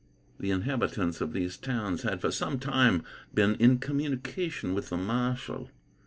[0.39, 3.03] The inhabitants of these towns had, for some time,
[3.35, 5.69] been in communication with the marshal.